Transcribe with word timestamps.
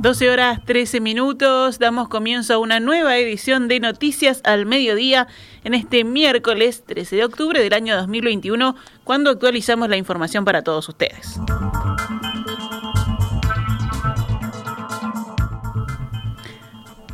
12 0.00 0.30
horas 0.30 0.64
13 0.64 0.98
minutos, 1.00 1.78
damos 1.78 2.08
comienzo 2.08 2.54
a 2.54 2.58
una 2.58 2.80
nueva 2.80 3.18
edición 3.18 3.68
de 3.68 3.80
Noticias 3.80 4.40
al 4.44 4.64
Mediodía 4.64 5.28
en 5.62 5.74
este 5.74 6.04
miércoles 6.04 6.84
13 6.86 7.16
de 7.16 7.24
octubre 7.26 7.62
del 7.62 7.74
año 7.74 7.94
2021, 7.98 8.76
cuando 9.04 9.28
actualizamos 9.28 9.90
la 9.90 9.98
información 9.98 10.46
para 10.46 10.62
todos 10.62 10.88
ustedes. 10.88 11.38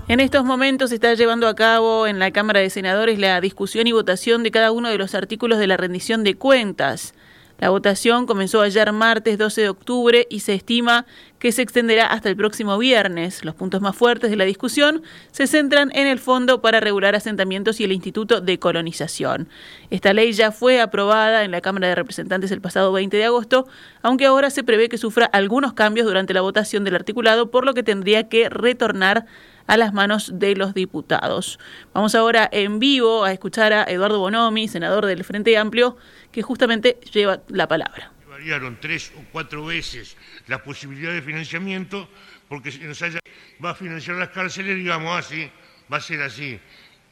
En 0.06 0.20
estos 0.20 0.44
momentos 0.44 0.90
se 0.90 0.94
está 0.94 1.12
llevando 1.14 1.48
a 1.48 1.56
cabo 1.56 2.06
en 2.06 2.20
la 2.20 2.30
Cámara 2.30 2.60
de 2.60 2.70
Senadores 2.70 3.18
la 3.18 3.40
discusión 3.40 3.88
y 3.88 3.92
votación 3.92 4.44
de 4.44 4.52
cada 4.52 4.70
uno 4.70 4.90
de 4.90 4.98
los 4.98 5.16
artículos 5.16 5.58
de 5.58 5.66
la 5.66 5.76
rendición 5.76 6.22
de 6.22 6.36
cuentas. 6.36 7.14
La 7.58 7.70
votación 7.70 8.26
comenzó 8.26 8.60
ayer 8.60 8.92
martes 8.92 9.38
12 9.38 9.62
de 9.62 9.68
octubre 9.70 10.26
y 10.28 10.40
se 10.40 10.54
estima 10.54 11.06
que 11.38 11.52
se 11.52 11.62
extenderá 11.62 12.06
hasta 12.06 12.28
el 12.28 12.36
próximo 12.36 12.76
viernes. 12.76 13.44
Los 13.44 13.54
puntos 13.54 13.80
más 13.80 13.96
fuertes 13.96 14.30
de 14.30 14.36
la 14.36 14.44
discusión 14.44 15.02
se 15.30 15.46
centran 15.46 15.90
en 15.94 16.06
el 16.06 16.18
Fondo 16.18 16.60
para 16.60 16.80
Regular 16.80 17.14
Asentamientos 17.14 17.80
y 17.80 17.84
el 17.84 17.92
Instituto 17.92 18.40
de 18.42 18.58
Colonización. 18.58 19.48
Esta 19.90 20.12
ley 20.12 20.32
ya 20.32 20.52
fue 20.52 20.80
aprobada 20.80 21.44
en 21.44 21.50
la 21.50 21.62
Cámara 21.62 21.88
de 21.88 21.94
Representantes 21.94 22.50
el 22.50 22.60
pasado 22.60 22.92
20 22.92 23.16
de 23.16 23.24
agosto, 23.24 23.66
aunque 24.02 24.26
ahora 24.26 24.50
se 24.50 24.62
prevé 24.62 24.88
que 24.88 24.98
sufra 24.98 25.26
algunos 25.26 25.72
cambios 25.72 26.06
durante 26.06 26.34
la 26.34 26.42
votación 26.42 26.84
del 26.84 26.94
articulado, 26.94 27.50
por 27.50 27.64
lo 27.64 27.72
que 27.72 27.82
tendría 27.82 28.28
que 28.28 28.50
retornar 28.50 29.26
a 29.66 29.76
las 29.76 29.92
manos 29.92 30.32
de 30.38 30.56
los 30.56 30.74
diputados. 30.74 31.58
Vamos 31.92 32.14
ahora 32.14 32.48
en 32.52 32.78
vivo 32.78 33.24
a 33.24 33.32
escuchar 33.32 33.72
a 33.72 33.84
Eduardo 33.84 34.18
Bonomi, 34.18 34.68
senador 34.68 35.06
del 35.06 35.24
Frente 35.24 35.56
Amplio, 35.56 35.96
que 36.32 36.42
justamente 36.42 36.98
lleva 37.12 37.42
la 37.48 37.68
palabra. 37.68 38.12
Variaron 38.28 38.78
tres 38.80 39.12
o 39.18 39.24
cuatro 39.32 39.64
veces 39.64 40.16
la 40.46 40.62
posibilidad 40.62 41.12
de 41.12 41.22
financiamiento 41.22 42.08
porque 42.48 42.70
si 42.70 42.78
nos 42.80 43.00
haya, 43.02 43.18
va 43.64 43.70
a 43.70 43.74
financiar 43.74 44.16
las 44.16 44.28
cárceles, 44.30 44.76
digamos 44.76 45.18
así, 45.18 45.42
ah, 45.42 45.86
va 45.92 45.96
a 45.98 46.00
ser 46.00 46.22
así. 46.22 46.58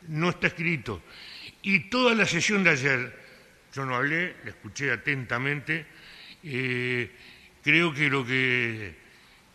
No 0.09 0.31
está 0.31 0.49
escrito. 0.49 1.03
Y 1.63 1.89
toda 1.91 2.15
la 2.15 2.27
sesión 2.27 2.63
de 2.63 2.71
ayer, 2.71 3.19
yo 3.75 3.85
no 3.85 3.97
hablé, 3.97 4.37
la 4.45 4.51
escuché 4.51 4.93
atentamente, 4.93 5.87
eh, 6.43 7.11
creo 7.63 7.93
que 7.93 8.09
lo 8.09 8.25
que 8.25 8.95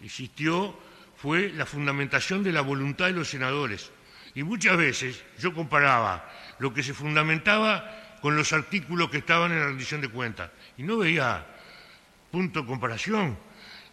existió 0.03 0.77
fue 1.21 1.51
la 1.51 1.65
fundamentación 1.65 2.43
de 2.43 2.53
la 2.53 2.61
voluntad 2.61 3.07
de 3.07 3.11
los 3.13 3.29
senadores. 3.29 3.91
Y 4.35 4.43
muchas 4.43 4.77
veces 4.77 5.23
yo 5.37 5.53
comparaba 5.53 6.29
lo 6.59 6.73
que 6.73 6.81
se 6.81 6.93
fundamentaba 6.93 8.17
con 8.21 8.35
los 8.37 8.53
artículos 8.53 9.09
que 9.09 9.17
estaban 9.17 9.51
en 9.51 9.59
la 9.59 9.65
rendición 9.65 9.99
de 10.01 10.09
cuentas. 10.09 10.49
Y 10.77 10.83
no 10.83 10.97
veía 10.97 11.45
punto 12.31 12.61
de 12.61 12.67
comparación. 12.67 13.37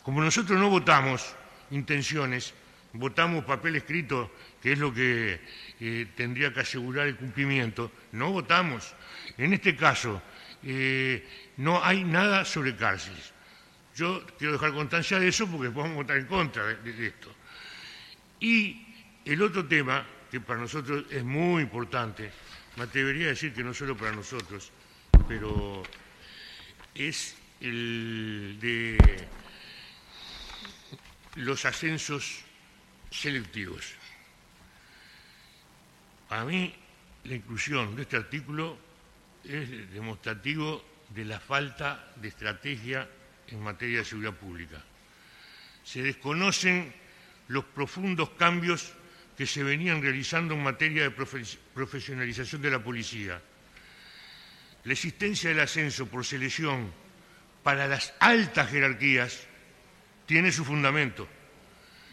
Como 0.03 0.23
nosotros 0.23 0.59
no 0.59 0.71
votamos 0.71 1.35
intenciones, 1.71 2.55
votamos 2.93 3.45
papel 3.45 3.77
escrito, 3.77 4.31
que 4.63 4.73
es 4.73 4.79
lo 4.79 4.95
que 4.95 5.41
eh, 5.81 6.07
tendría 6.15 6.53
que 6.53 6.61
asegurar 6.61 7.09
el 7.09 7.17
cumplimiento, 7.17 7.91
no 8.13 8.31
votamos. 8.31 8.95
En 9.37 9.53
este 9.53 9.75
caso, 9.75 10.23
eh, 10.63 11.27
no 11.57 11.83
hay 11.85 12.05
nada 12.05 12.45
sobre 12.45 12.77
cárceles. 12.77 13.36
Yo 13.97 14.23
quiero 14.37 14.53
dejar 14.53 14.75
constancia 14.75 15.19
de 15.19 15.29
eso 15.29 15.47
porque 15.47 15.71
podemos 15.71 15.97
votar 15.97 16.19
en 16.19 16.27
contra 16.27 16.65
de 16.67 17.07
esto. 17.07 17.35
Y 18.39 18.87
el 19.25 19.41
otro 19.41 19.67
tema, 19.67 20.07
que 20.31 20.39
para 20.39 20.61
nosotros 20.61 21.07
es 21.11 21.25
muy 21.25 21.63
importante, 21.63 22.31
me 22.77 22.83
atrevería 22.83 23.27
a 23.27 23.29
decir 23.31 23.55
que 23.55 23.65
no 23.65 23.73
solo 23.73 23.97
para 23.97 24.13
nosotros, 24.13 24.71
pero 25.27 25.83
es 26.95 27.37
el 27.63 28.59
de 28.61 29.29
los 31.37 31.65
ascensos 31.65 32.45
selectivos. 33.11 33.95
Para 36.29 36.45
mí, 36.45 36.75
la 37.25 37.35
inclusión 37.35 37.97
de 37.97 38.03
este 38.03 38.19
artículo 38.19 38.77
es 39.43 39.91
demostrativo 39.91 40.85
de 41.15 41.25
la 41.25 41.41
falta 41.41 42.13
de 42.17 42.29
estrategia 42.29 43.09
en 43.49 43.63
materia 43.63 43.99
de 43.99 44.05
seguridad 44.05 44.35
pública. 44.35 44.83
Se 45.85 46.03
desconocen 46.03 46.93
los 47.49 47.65
profundos 47.65 48.31
cambios 48.31 48.93
que 49.37 49.47
se 49.47 49.63
venían 49.63 50.03
realizando 50.03 50.55
en 50.55 50.63
materia 50.63 51.03
de 51.03 51.11
profesionalización 51.75 52.63
de 52.63 52.71
la 52.71 52.83
policía. 52.83 53.41
La 54.85 54.93
existencia 54.93 55.51
del 55.51 55.61
ascenso 55.61 56.07
por 56.07 56.25
selección 56.25 56.93
para 57.63 57.87
las 57.87 58.15
altas 58.21 58.71
jerarquías 58.71 59.47
tiene 60.27 60.51
su 60.53 60.65
fundamento. 60.65 61.29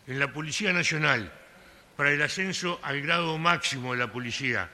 En 0.08 0.20
la 0.20 0.34
Policía 0.34 0.74
Nacional, 0.74 1.32
para 1.96 2.12
el 2.12 2.22
ascenso 2.22 2.80
al 2.84 3.02
grado 3.02 3.38
máximo 3.38 3.94
de 3.94 4.00
la 4.00 4.12
policía, 4.12 4.70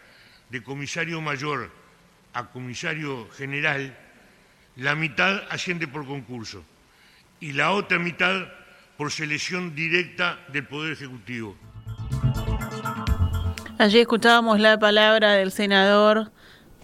de 0.50 0.64
comisario 0.64 1.22
mayor 1.22 1.72
a 2.34 2.50
comisario 2.50 3.30
general, 3.32 3.98
la 4.80 4.96
mitad 4.96 5.42
asciende 5.50 5.88
por 5.88 6.06
concurso 6.06 6.64
y 7.42 7.52
la 7.52 7.72
otra 7.72 8.00
mitad 8.00 8.46
por 8.98 9.12
selección 9.12 9.76
directa 9.76 10.40
del 10.54 10.68
Poder 10.68 10.94
Ejecutivo. 10.94 11.56
Allí 13.78 14.00
escuchábamos 14.00 14.60
la 14.60 14.80
palabra 14.80 15.34
del 15.34 15.52
senador 15.52 16.32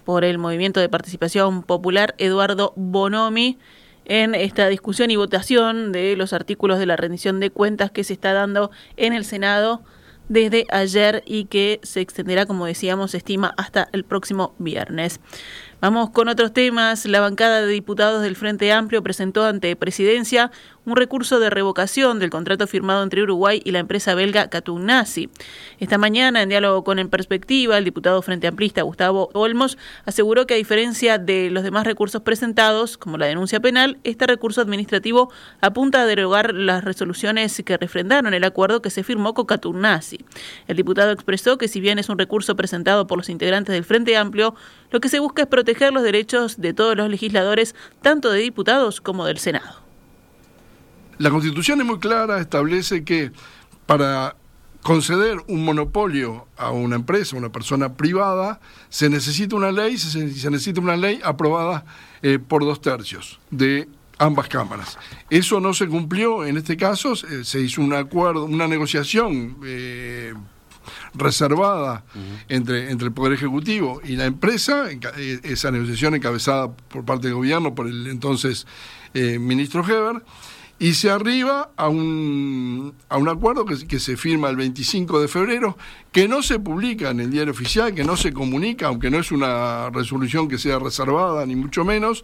por 0.03 0.25
el 0.25 0.37
Movimiento 0.37 0.81
de 0.81 0.89
Participación 0.89 1.63
Popular, 1.63 2.15
Eduardo 2.17 2.73
Bonomi, 2.75 3.57
en 4.03 4.35
esta 4.35 4.67
discusión 4.67 5.09
y 5.09 5.15
votación 5.15 5.91
de 5.91 6.15
los 6.17 6.33
artículos 6.33 6.79
de 6.79 6.85
la 6.85 6.97
rendición 6.97 7.39
de 7.39 7.49
cuentas 7.49 7.91
que 7.91 8.03
se 8.03 8.13
está 8.13 8.33
dando 8.33 8.71
en 8.97 9.13
el 9.13 9.23
Senado 9.23 9.83
desde 10.29 10.65
ayer 10.69 11.23
y 11.25 11.45
que 11.45 11.79
se 11.83 12.01
extenderá, 12.01 12.45
como 12.45 12.65
decíamos, 12.65 13.11
se 13.11 13.17
estima 13.17 13.53
hasta 13.57 13.87
el 13.91 14.03
próximo 14.03 14.55
viernes. 14.57 15.19
Vamos 15.85 16.09
con 16.09 16.29
otros 16.29 16.51
temas. 16.51 17.05
La 17.05 17.19
bancada 17.19 17.61
de 17.61 17.67
diputados 17.67 18.23
del 18.23 18.35
Frente 18.35 18.71
Amplio 18.71 19.03
presentó 19.03 19.45
ante 19.45 19.75
Presidencia 19.75 20.49
un 20.85 20.95
recurso 20.95 21.39
de 21.39 21.49
revocación 21.49 22.19
del 22.19 22.29
contrato 22.29 22.67
firmado 22.67 23.03
entre 23.03 23.23
Uruguay 23.23 23.61
y 23.63 23.71
la 23.71 23.79
empresa 23.79 24.15
belga 24.15 24.49
Catugnasi. 24.49 25.29
Esta 25.79 25.97
mañana, 25.97 26.41
en 26.41 26.49
diálogo 26.49 26.83
con 26.83 26.99
En 26.99 27.09
Perspectiva, 27.09 27.77
el 27.77 27.85
diputado 27.85 28.21
Frente 28.21 28.47
Amplista 28.47 28.83
Gustavo 28.83 29.29
Olmos 29.33 29.77
aseguró 30.05 30.45
que 30.45 30.53
a 30.53 30.57
diferencia 30.57 31.17
de 31.17 31.49
los 31.49 31.63
demás 31.63 31.85
recursos 31.85 32.21
presentados, 32.21 32.97
como 32.97 33.17
la 33.17 33.25
denuncia 33.25 33.59
penal, 33.59 33.97
este 34.03 34.27
recurso 34.27 34.61
administrativo 34.61 35.31
apunta 35.61 36.01
a 36.01 36.05
derogar 36.05 36.53
las 36.53 36.83
resoluciones 36.83 37.61
que 37.65 37.77
refrendaron 37.77 38.33
el 38.33 38.43
acuerdo 38.43 38.81
que 38.81 38.89
se 38.89 39.03
firmó 39.03 39.33
con 39.33 39.45
Catugnasi. 39.45 40.23
El 40.67 40.77
diputado 40.77 41.11
expresó 41.11 41.57
que 41.57 41.67
si 41.67 41.79
bien 41.79 41.99
es 41.99 42.09
un 42.09 42.17
recurso 42.17 42.55
presentado 42.55 43.07
por 43.07 43.17
los 43.17 43.29
integrantes 43.29 43.73
del 43.73 43.83
Frente 43.83 44.17
Amplio, 44.17 44.55
lo 44.91 44.99
que 44.99 45.09
se 45.09 45.19
busca 45.19 45.43
es 45.43 45.47
proteger 45.47 45.93
los 45.93 46.03
derechos 46.03 46.61
de 46.61 46.73
todos 46.73 46.95
los 46.95 47.09
legisladores, 47.09 47.75
tanto 48.01 48.31
de 48.31 48.39
diputados 48.39 49.01
como 49.01 49.25
del 49.25 49.39
Senado. 49.39 49.84
La 51.17 51.29
Constitución 51.29 51.79
es 51.81 51.85
muy 51.85 51.99
clara, 51.99 52.39
establece 52.39 53.03
que 53.03 53.31
para 53.85 54.35
conceder 54.81 55.37
un 55.47 55.65
monopolio 55.65 56.47
a 56.57 56.71
una 56.71 56.95
empresa, 56.95 57.35
a 57.35 57.39
una 57.39 57.51
persona 57.51 57.93
privada, 57.93 58.59
se 58.89 59.09
necesita 59.09 59.55
una 59.55 59.71
ley, 59.71 59.97
se, 59.97 60.49
necesita 60.49 60.79
una 60.81 60.95
ley 60.95 61.19
aprobada 61.23 61.85
eh, 62.21 62.39
por 62.39 62.63
dos 62.63 62.81
tercios 62.81 63.39
de 63.49 63.87
ambas 64.17 64.47
cámaras. 64.47 64.97
Eso 65.29 65.59
no 65.59 65.73
se 65.73 65.87
cumplió 65.87 66.45
en 66.45 66.57
este 66.57 66.77
caso, 66.77 67.13
eh, 67.13 67.43
se 67.43 67.59
hizo 67.59 67.81
un 67.81 67.93
acuerdo, 67.93 68.45
una 68.45 68.67
negociación 68.67 69.57
eh, 69.65 70.33
reservada 71.13 72.03
entre, 72.47 72.91
entre 72.91 73.07
el 73.07 73.13
Poder 73.13 73.33
Ejecutivo 73.33 74.01
y 74.03 74.15
la 74.15 74.25
empresa, 74.25 74.85
eh, 74.91 75.39
esa 75.43 75.71
negociación 75.71 76.15
encabezada 76.15 76.71
por 76.71 77.03
parte 77.05 77.27
del 77.27 77.35
gobierno 77.35 77.73
por 77.73 77.87
el 77.87 78.07
entonces 78.07 78.67
ministro 79.39 79.81
Heber, 79.81 80.21
y 80.77 80.93
se 80.93 81.09
arriba 81.09 81.71
a 81.77 81.87
un, 81.87 82.93
a 83.07 83.17
un 83.17 83.29
acuerdo 83.29 83.65
que, 83.65 83.87
que, 83.87 83.99
se 83.99 84.17
firma 84.17 84.49
el 84.49 84.57
25 84.57 85.21
de 85.21 85.27
febrero, 85.27 85.77
que 86.11 86.27
no 86.27 86.41
se 86.41 86.59
publica 86.59 87.11
en 87.11 87.21
el 87.21 87.31
diario 87.31 87.53
oficial, 87.53 87.93
que 87.93 88.03
no 88.03 88.17
se 88.17 88.33
comunica, 88.33 88.87
aunque 88.87 89.09
no 89.09 89.17
es 89.17 89.31
una 89.31 89.89
resolución 89.89 90.49
que 90.49 90.57
sea 90.57 90.77
reservada, 90.79 91.45
ni 91.45 91.55
mucho 91.55 91.85
menos, 91.85 92.23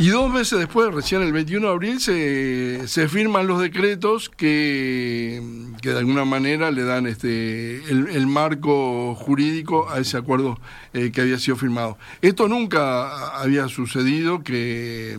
y 0.00 0.08
dos 0.08 0.32
meses 0.32 0.58
después, 0.58 0.94
recién 0.94 1.20
el 1.20 1.30
21 1.30 1.66
de 1.66 1.72
abril, 1.74 2.00
se, 2.00 2.88
se 2.88 3.06
firman 3.06 3.46
los 3.46 3.60
decretos 3.60 4.30
que, 4.30 5.42
que, 5.82 5.90
de 5.90 5.98
alguna 5.98 6.24
manera 6.24 6.70
le 6.70 6.84
dan 6.84 7.06
este, 7.06 7.84
el, 7.84 8.26
marco 8.26 9.14
jurídico 9.14 9.90
a 9.90 9.98
ese 9.98 10.16
acuerdo 10.16 10.58
eh, 10.94 11.12
que 11.12 11.20
había 11.20 11.38
sido 11.38 11.56
firmado. 11.56 11.98
Esto 12.22 12.48
nunca 12.48 13.36
había 13.42 13.68
sucedido 13.68 14.42
que, 14.42 15.18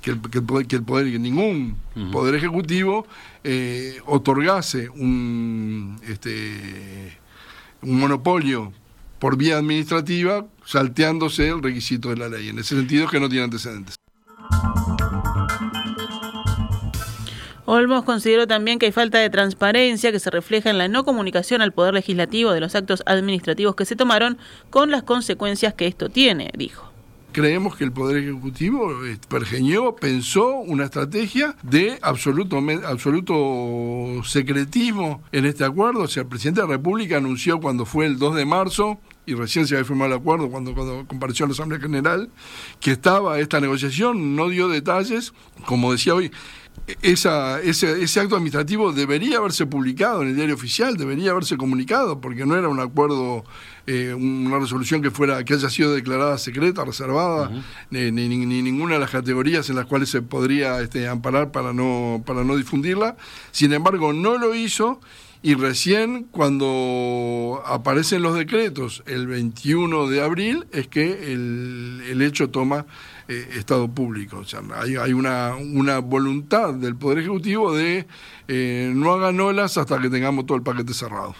que, 0.00 0.12
el, 0.12 0.20
que 0.30 0.38
el, 0.38 0.82
poder, 0.82 1.12
que 1.12 1.18
ningún 1.18 1.76
poder 2.10 2.34
ejecutivo 2.34 3.06
eh, 3.44 3.98
otorgase 4.06 4.88
un, 4.88 6.00
este, 6.08 7.18
un 7.82 8.00
monopolio 8.00 8.72
por 9.18 9.36
vía 9.36 9.58
administrativa 9.58 10.46
salteándose 10.64 11.48
el 11.48 11.62
requisito 11.62 12.08
de 12.08 12.16
la 12.16 12.30
ley. 12.30 12.48
En 12.48 12.58
ese 12.58 12.74
sentido 12.76 13.04
es 13.04 13.10
que 13.10 13.20
no 13.20 13.28
tiene 13.28 13.44
antecedentes. 13.44 14.01
Olmos 17.74 18.04
consideró 18.04 18.46
también 18.46 18.78
que 18.78 18.84
hay 18.84 18.92
falta 18.92 19.18
de 19.18 19.30
transparencia 19.30 20.12
que 20.12 20.18
se 20.18 20.28
refleja 20.28 20.68
en 20.68 20.76
la 20.76 20.88
no 20.88 21.06
comunicación 21.06 21.62
al 21.62 21.72
Poder 21.72 21.94
Legislativo 21.94 22.52
de 22.52 22.60
los 22.60 22.74
actos 22.74 23.02
administrativos 23.06 23.74
que 23.74 23.86
se 23.86 23.96
tomaron 23.96 24.36
con 24.68 24.90
las 24.90 25.04
consecuencias 25.04 25.72
que 25.72 25.86
esto 25.86 26.10
tiene, 26.10 26.50
dijo 26.54 26.92
creemos 27.32 27.76
que 27.76 27.84
el 27.84 27.92
Poder 27.92 28.22
Ejecutivo 28.22 29.06
eh, 29.06 29.18
pergeñó, 29.26 29.96
pensó 29.96 30.56
una 30.56 30.84
estrategia 30.84 31.56
de 31.62 31.98
absoluto, 32.02 32.62
absoluto 32.86 34.22
secretismo 34.22 35.22
en 35.32 35.46
este 35.46 35.64
acuerdo. 35.64 36.02
O 36.02 36.08
sea, 36.08 36.24
el 36.24 36.28
presidente 36.28 36.60
de 36.60 36.66
la 36.66 36.74
República 36.74 37.16
anunció 37.16 37.58
cuando 37.58 37.86
fue 37.86 38.04
el 38.04 38.18
2 38.18 38.34
de 38.36 38.44
marzo 38.44 39.00
y 39.24 39.34
recién 39.34 39.66
se 39.66 39.76
había 39.76 39.86
firmado 39.86 40.12
el 40.12 40.20
acuerdo 40.20 40.50
cuando, 40.50 40.74
cuando 40.74 41.06
compareció 41.06 41.46
a 41.46 41.48
la 41.48 41.52
Asamblea 41.52 41.80
General, 41.80 42.28
que 42.80 42.90
estaba 42.90 43.38
esta 43.38 43.60
negociación, 43.60 44.36
no 44.36 44.50
dio 44.50 44.68
detalles, 44.68 45.32
como 45.64 45.92
decía 45.92 46.14
hoy, 46.14 46.30
esa, 47.02 47.60
ese, 47.60 48.02
ese, 48.02 48.20
acto 48.20 48.34
administrativo 48.34 48.92
debería 48.92 49.38
haberse 49.38 49.66
publicado 49.66 50.22
en 50.22 50.28
el 50.28 50.36
diario 50.36 50.54
oficial, 50.54 50.96
debería 50.96 51.30
haberse 51.30 51.56
comunicado, 51.56 52.20
porque 52.20 52.44
no 52.44 52.56
era 52.56 52.68
un 52.68 52.80
acuerdo, 52.80 53.44
eh, 53.86 54.12
una 54.14 54.58
resolución 54.58 55.00
que 55.00 55.10
fuera 55.10 55.44
que 55.44 55.54
haya 55.54 55.70
sido 55.70 55.94
declarada 55.94 56.38
secreta, 56.38 56.84
reservada, 56.84 57.50
ni, 57.90 58.10
ni, 58.10 58.28
ni, 58.28 58.62
ninguna 58.62 58.94
de 58.94 59.00
las 59.00 59.10
categorías 59.10 59.70
en 59.70 59.76
las 59.76 59.86
cuales 59.86 60.08
se 60.08 60.22
podría 60.22 60.80
este, 60.80 61.08
amparar 61.08 61.52
para 61.52 61.72
no, 61.72 62.22
para 62.26 62.42
no 62.42 62.56
difundirla. 62.56 63.16
Sin 63.52 63.72
embargo, 63.72 64.12
no 64.12 64.36
lo 64.36 64.54
hizo 64.54 65.00
y 65.44 65.54
recién 65.54 66.24
cuando 66.30 67.62
aparecen 67.66 68.22
los 68.22 68.36
decretos 68.36 69.02
el 69.06 69.26
21 69.26 70.08
de 70.08 70.22
abril 70.22 70.66
es 70.72 70.86
que 70.86 71.32
el, 71.32 72.02
el 72.08 72.22
hecho 72.22 72.50
toma 72.50 72.86
eh, 73.28 73.48
Estado 73.56 73.88
público. 73.88 74.38
O 74.38 74.44
sea, 74.44 74.60
hay, 74.76 74.96
hay 74.96 75.12
una, 75.12 75.54
una, 75.54 75.98
voluntad 75.98 76.74
del 76.74 76.96
Poder 76.96 77.18
Ejecutivo 77.18 77.74
de 77.74 78.06
eh, 78.48 78.92
no 78.94 79.12
hagan 79.12 79.40
olas 79.40 79.78
hasta 79.78 80.00
que 80.00 80.10
tengamos 80.10 80.46
todo 80.46 80.56
el 80.56 80.62
paquete 80.62 80.94
cerrado. 80.94 81.34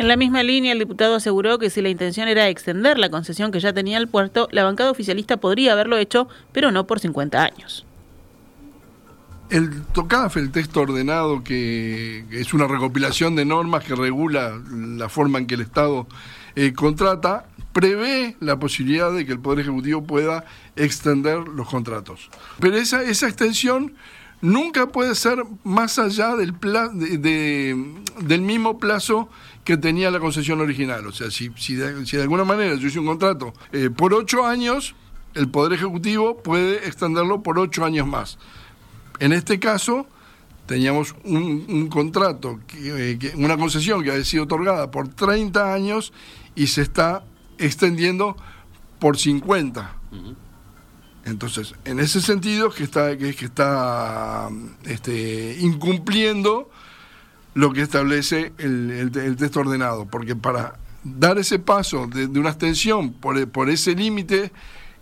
En 0.00 0.08
la 0.08 0.16
misma 0.16 0.42
línea, 0.42 0.72
el 0.72 0.78
diputado 0.78 1.14
aseguró 1.14 1.58
que 1.58 1.68
si 1.68 1.82
la 1.82 1.90
intención 1.90 2.26
era 2.26 2.48
extender 2.48 2.98
la 2.98 3.10
concesión 3.10 3.52
que 3.52 3.60
ya 3.60 3.74
tenía 3.74 3.98
el 3.98 4.08
puerto, 4.08 4.48
la 4.50 4.64
bancada 4.64 4.90
oficialista 4.90 5.36
podría 5.36 5.72
haberlo 5.72 5.98
hecho, 5.98 6.26
pero 6.52 6.70
no 6.70 6.86
por 6.86 7.00
50 7.00 7.42
años. 7.42 7.84
El 9.50 9.82
TOCAF, 9.82 10.38
el 10.38 10.52
texto 10.52 10.80
ordenado, 10.80 11.44
que, 11.44 12.24
es 12.30 12.54
una 12.54 12.66
recopilación 12.66 13.36
de 13.36 13.44
normas 13.44 13.84
que 13.84 13.94
regula 13.94 14.58
la 14.70 15.10
forma 15.10 15.38
en 15.38 15.46
que 15.46 15.56
el 15.56 15.60
Estado 15.60 16.06
eh, 16.54 16.72
contrata, 16.72 17.44
prevé 17.72 18.36
la 18.40 18.58
posibilidad 18.58 19.12
de 19.12 19.26
que 19.26 19.32
el 19.32 19.40
Poder 19.40 19.60
Ejecutivo 19.60 20.02
pueda 20.04 20.44
extender 20.76 21.48
los 21.48 21.68
contratos. 21.68 22.30
Pero 22.58 22.76
esa, 22.76 23.02
esa 23.02 23.28
extensión 23.28 23.94
nunca 24.40 24.88
puede 24.88 25.14
ser 25.14 25.44
más 25.64 25.98
allá 25.98 26.34
del, 26.36 26.54
del 28.20 28.42
mismo 28.42 28.78
plazo 28.78 29.28
que 29.64 29.76
tenía 29.76 30.10
la 30.10 30.20
concesión 30.20 30.60
original. 30.60 31.06
O 31.06 31.12
sea, 31.12 31.30
si, 31.30 31.48
de, 31.74 32.22
alguna 32.22 32.44
manera 32.44 32.74
yo 32.74 32.88
hice 32.88 32.98
un 32.98 33.06
contrato 33.06 33.52
eh, 33.72 33.90
por 33.90 34.14
ocho 34.14 34.46
años, 34.46 34.94
el 35.34 35.48
Poder 35.48 35.74
Ejecutivo 35.74 36.42
puede 36.42 36.88
extenderlo 36.88 37.42
por 37.42 37.58
ocho 37.58 37.84
años 37.84 38.06
más. 38.06 38.38
En 39.18 39.32
este 39.32 39.60
caso, 39.60 40.06
teníamos 40.66 41.14
un, 41.24 41.88
contrato, 41.88 42.60
eh, 42.74 43.18
una 43.36 43.56
concesión 43.58 44.02
que 44.02 44.10
había 44.10 44.24
sido 44.24 44.44
otorgada 44.44 44.90
por 44.90 45.08
30 45.08 45.74
años 45.74 46.12
y 46.54 46.68
se 46.68 46.82
está 46.82 47.24
extendiendo 47.60 48.36
por 48.98 49.16
50. 49.16 49.96
Entonces, 51.24 51.74
en 51.84 52.00
ese 52.00 52.20
sentido 52.20 52.70
que 52.70 52.82
está, 52.82 53.16
que, 53.16 53.34
que 53.34 53.44
está 53.44 54.48
este, 54.84 55.56
incumpliendo 55.60 56.70
lo 57.54 57.72
que 57.72 57.82
establece 57.82 58.52
el, 58.58 59.10
texto 59.36 59.60
ordenado, 59.60 60.06
porque 60.06 60.34
para 60.36 60.78
dar 61.04 61.38
ese 61.38 61.58
paso 61.58 62.06
de, 62.06 62.26
una 62.26 62.50
extensión 62.50 63.12
por, 63.12 63.48
por 63.48 63.70
ese 63.70 63.94
límite, 63.94 64.52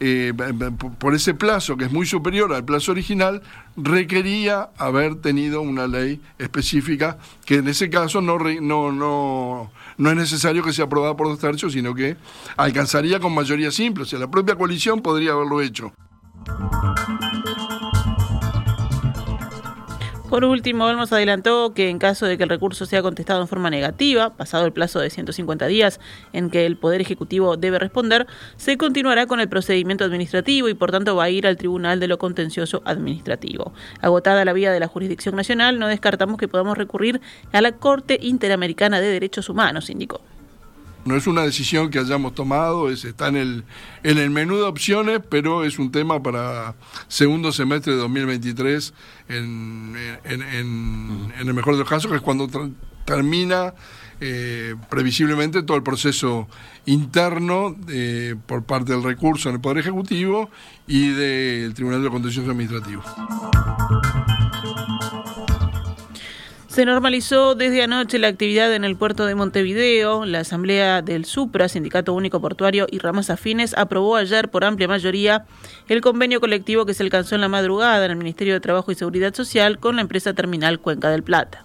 eh, 0.00 0.32
por 0.98 1.14
ese 1.14 1.34
plazo 1.34 1.76
que 1.76 1.86
es 1.86 1.92
muy 1.92 2.06
superior 2.06 2.52
al 2.52 2.64
plazo 2.64 2.92
original, 2.92 3.42
requería 3.76 4.70
haber 4.76 5.16
tenido 5.16 5.60
una 5.60 5.86
ley 5.86 6.20
específica 6.38 7.18
que 7.44 7.56
en 7.56 7.68
ese 7.68 7.90
caso 7.90 8.20
no, 8.20 8.38
no, 8.38 8.92
no, 8.92 9.70
no 9.98 10.10
es 10.10 10.16
necesario 10.16 10.62
que 10.62 10.72
sea 10.72 10.86
aprobada 10.86 11.16
por 11.16 11.28
dos 11.28 11.38
tercios, 11.38 11.72
sino 11.72 11.94
que 11.94 12.16
alcanzaría 12.56 13.20
con 13.20 13.34
mayoría 13.34 13.70
simple. 13.70 14.04
O 14.04 14.06
sea, 14.06 14.18
la 14.18 14.30
propia 14.30 14.54
coalición 14.54 15.02
podría 15.02 15.32
haberlo 15.32 15.60
hecho. 15.60 15.92
Por 20.28 20.44
último, 20.44 20.84
Olmos 20.84 21.10
adelantó 21.10 21.72
que 21.72 21.88
en 21.88 21.98
caso 21.98 22.26
de 22.26 22.36
que 22.36 22.42
el 22.42 22.50
recurso 22.50 22.84
sea 22.84 23.00
contestado 23.00 23.40
en 23.40 23.48
forma 23.48 23.70
negativa, 23.70 24.36
pasado 24.36 24.66
el 24.66 24.72
plazo 24.72 25.00
de 25.00 25.08
150 25.08 25.66
días 25.68 26.00
en 26.34 26.50
que 26.50 26.66
el 26.66 26.76
Poder 26.76 27.00
Ejecutivo 27.00 27.56
debe 27.56 27.78
responder, 27.78 28.26
se 28.58 28.76
continuará 28.76 29.26
con 29.26 29.40
el 29.40 29.48
procedimiento 29.48 30.04
administrativo 30.04 30.68
y 30.68 30.74
por 30.74 30.90
tanto 30.90 31.16
va 31.16 31.24
a 31.24 31.30
ir 31.30 31.46
al 31.46 31.56
Tribunal 31.56 31.98
de 31.98 32.08
lo 32.08 32.18
Contencioso 32.18 32.82
Administrativo. 32.84 33.72
Agotada 34.02 34.44
la 34.44 34.52
vía 34.52 34.70
de 34.70 34.80
la 34.80 34.86
jurisdicción 34.86 35.34
nacional, 35.34 35.78
no 35.78 35.88
descartamos 35.88 36.36
que 36.36 36.46
podamos 36.46 36.76
recurrir 36.76 37.22
a 37.52 37.62
la 37.62 37.72
Corte 37.72 38.18
Interamericana 38.20 39.00
de 39.00 39.08
Derechos 39.08 39.48
Humanos, 39.48 39.88
indicó. 39.88 40.20
No 41.04 41.16
es 41.16 41.26
una 41.26 41.42
decisión 41.42 41.90
que 41.90 41.98
hayamos 41.98 42.34
tomado, 42.34 42.90
es, 42.90 43.04
está 43.04 43.28
en 43.28 43.36
el, 43.36 43.64
en 44.02 44.18
el 44.18 44.30
menú 44.30 44.56
de 44.56 44.64
opciones, 44.64 45.20
pero 45.28 45.64
es 45.64 45.78
un 45.78 45.90
tema 45.90 46.22
para 46.22 46.74
segundo 47.08 47.52
semestre 47.52 47.94
de 47.94 47.98
2023, 47.98 48.94
en, 49.28 49.96
en, 50.24 50.42
en, 50.42 51.32
en 51.38 51.48
el 51.48 51.54
mejor 51.54 51.74
de 51.74 51.80
los 51.80 51.88
casos, 51.88 52.10
que 52.10 52.16
es 52.16 52.22
cuando 52.22 52.48
termina 53.04 53.74
eh, 54.20 54.74
previsiblemente 54.90 55.62
todo 55.62 55.76
el 55.76 55.84
proceso 55.84 56.48
interno 56.86 57.76
eh, 57.88 58.34
por 58.46 58.64
parte 58.64 58.92
del 58.92 59.04
recurso 59.04 59.48
en 59.48 59.56
el 59.56 59.60
Poder 59.60 59.78
Ejecutivo 59.78 60.50
y 60.88 61.10
del 61.10 61.72
Tribunal 61.74 62.02
de 62.02 62.10
Contencioso 62.10 62.50
Administrativo. 62.50 63.02
Se 66.78 66.84
normalizó 66.84 67.56
desde 67.56 67.82
anoche 67.82 68.20
la 68.20 68.28
actividad 68.28 68.72
en 68.72 68.84
el 68.84 68.94
puerto 68.94 69.26
de 69.26 69.34
Montevideo. 69.34 70.24
La 70.24 70.38
Asamblea 70.38 71.02
del 71.02 71.24
Supra, 71.24 71.68
Sindicato 71.68 72.14
Único 72.14 72.40
Portuario 72.40 72.86
y 72.88 73.00
Ramas 73.00 73.30
Afines, 73.30 73.76
aprobó 73.76 74.14
ayer 74.14 74.48
por 74.48 74.64
amplia 74.64 74.86
mayoría 74.86 75.44
el 75.88 76.00
convenio 76.00 76.38
colectivo 76.38 76.86
que 76.86 76.94
se 76.94 77.02
alcanzó 77.02 77.34
en 77.34 77.40
la 77.40 77.48
madrugada 77.48 78.04
en 78.04 78.12
el 78.12 78.16
Ministerio 78.16 78.54
de 78.54 78.60
Trabajo 78.60 78.92
y 78.92 78.94
Seguridad 78.94 79.34
Social 79.34 79.80
con 79.80 79.96
la 79.96 80.02
empresa 80.02 80.34
terminal 80.34 80.78
Cuenca 80.78 81.10
del 81.10 81.24
Plata. 81.24 81.64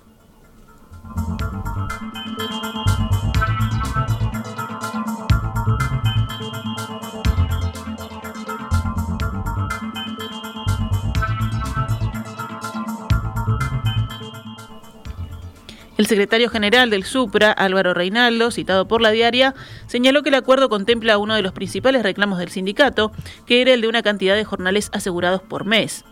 El 16.04 16.08
secretario 16.08 16.50
general 16.50 16.90
del 16.90 17.06
Supra, 17.06 17.54
Álvaro 17.54 17.94
Reinaldo, 17.94 18.52
citado 18.52 18.90
por 18.90 19.02
la 19.02 19.12
diaria, 19.12 19.56
señaló 19.88 20.22
que 20.22 20.28
el 20.28 20.36
acuerdo 20.36 20.68
contempla 20.68 21.18
uno 21.18 21.34
de 21.34 21.42
los 21.42 21.54
principales 21.54 22.04
reclamos 22.04 22.40
del 22.40 22.50
sindicato, 22.50 23.14
que 23.46 23.62
era 23.62 23.74
el 23.74 23.80
de 23.80 23.88
una 23.88 24.04
cantidad 24.04 24.36
de 24.36 24.44
jornales 24.44 24.90
asegurados 24.92 25.42
por 25.42 25.64
mes. 25.64 26.04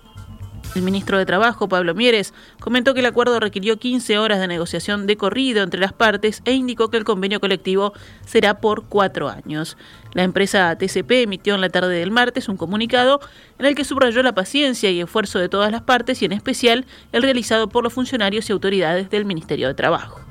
El 0.74 0.84
ministro 0.84 1.18
de 1.18 1.26
Trabajo, 1.26 1.68
Pablo 1.68 1.94
Mieres, 1.94 2.34
comentó 2.62 2.94
que 2.94 3.02
el 3.02 3.06
acuerdo 3.06 3.42
requirió 3.42 3.78
15 3.78 4.18
horas 4.18 4.40
de 4.40 4.48
negociación 4.48 5.06
de 5.06 5.18
corrido 5.18 5.64
entre 5.64 5.82
las 5.82 5.92
partes 5.92 6.42
e 6.46 6.54
indicó 6.54 6.90
que 6.90 6.96
el 6.96 7.04
convenio 7.04 7.42
colectivo 7.42 7.94
será 8.26 8.62
por 8.62 8.86
cuatro 8.86 9.28
años. 9.28 9.76
La 10.14 10.24
empresa 10.24 10.74
TCP 10.78 11.12
emitió 11.24 11.56
en 11.56 11.62
la 11.62 11.70
tarde 11.70 11.96
del 11.96 12.12
martes 12.12 12.48
un 12.48 12.56
comunicado 12.56 13.20
en 13.60 13.66
el 13.66 13.76
que 13.76 13.84
subrayó 13.84 14.24
la 14.24 14.34
paciencia 14.34 14.90
y 14.92 15.02
esfuerzo 15.02 15.40
de 15.40 15.50
todas 15.50 15.72
las 15.72 15.82
partes 15.82 16.22
y 16.22 16.26
en 16.26 16.32
especial 16.32 16.86
el 17.12 17.24
realizado 17.24 17.68
por 17.68 17.84
los 17.84 17.94
funcionarios 17.94 18.50
y 18.50 18.54
autoridades 18.54 19.10
del 19.10 19.26
Ministerio 19.26 19.68
de 19.68 19.74
Trabajo. 19.74 20.22